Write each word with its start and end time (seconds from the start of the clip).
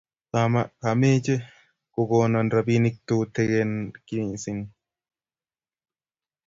Kameche 0.81 1.35
kukonon 1.93 2.47
robinik 2.53 2.95
tutegen 3.07 3.71
mising 4.15 4.61